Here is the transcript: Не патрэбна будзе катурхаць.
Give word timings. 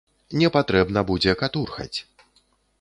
Не 0.43 0.49
патрэбна 0.55 1.05
будзе 1.11 1.37
катурхаць. 1.45 1.93